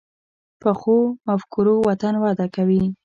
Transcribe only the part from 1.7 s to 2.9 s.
وطن وده کوي